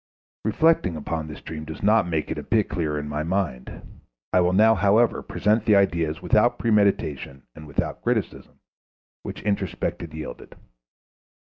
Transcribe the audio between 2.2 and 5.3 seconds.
it a bit clearer to my mind. I will now, however,